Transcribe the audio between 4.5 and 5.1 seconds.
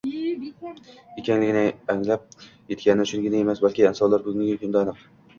kunda aniq